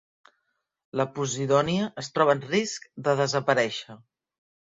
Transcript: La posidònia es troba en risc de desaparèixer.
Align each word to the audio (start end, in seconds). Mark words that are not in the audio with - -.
La 1.01 1.05
posidònia 1.19 1.89
es 2.05 2.09
troba 2.15 2.35
en 2.39 2.41
risc 2.55 2.89
de 3.09 3.15
desaparèixer. 3.21 3.99